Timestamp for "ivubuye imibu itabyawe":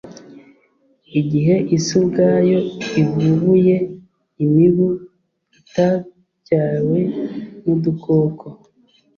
3.01-6.99